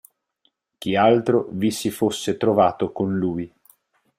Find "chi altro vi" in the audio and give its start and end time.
0.79-1.69